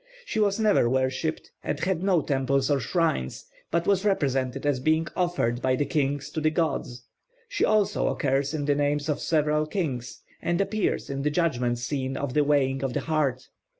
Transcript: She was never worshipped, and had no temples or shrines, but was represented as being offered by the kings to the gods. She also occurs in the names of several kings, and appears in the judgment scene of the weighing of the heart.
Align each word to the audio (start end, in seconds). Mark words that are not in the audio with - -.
She 0.25 0.39
was 0.39 0.59
never 0.59 0.89
worshipped, 0.89 1.51
and 1.63 1.79
had 1.79 2.01
no 2.01 2.21
temples 2.23 2.71
or 2.71 2.79
shrines, 2.79 3.45
but 3.69 3.85
was 3.85 4.03
represented 4.03 4.65
as 4.65 4.79
being 4.79 5.05
offered 5.15 5.61
by 5.61 5.75
the 5.75 5.85
kings 5.85 6.31
to 6.31 6.41
the 6.41 6.49
gods. 6.49 7.03
She 7.47 7.63
also 7.65 8.07
occurs 8.07 8.51
in 8.55 8.65
the 8.65 8.73
names 8.73 9.09
of 9.09 9.19
several 9.19 9.67
kings, 9.67 10.23
and 10.41 10.59
appears 10.59 11.11
in 11.11 11.21
the 11.21 11.29
judgment 11.29 11.77
scene 11.77 12.17
of 12.17 12.33
the 12.33 12.43
weighing 12.43 12.83
of 12.83 12.93
the 12.93 13.01
heart. 13.01 13.47